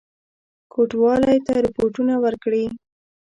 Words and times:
کوټوالی 0.73 1.37
ته 1.47 1.53
رپوټونه 1.65 2.13
ورکړي. 2.23 2.65